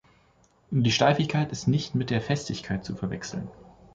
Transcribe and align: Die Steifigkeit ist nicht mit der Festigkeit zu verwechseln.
Die 0.71 0.89
Steifigkeit 0.89 1.51
ist 1.51 1.67
nicht 1.67 1.93
mit 1.93 2.09
der 2.09 2.21
Festigkeit 2.21 2.83
zu 2.83 2.95
verwechseln. 2.95 3.49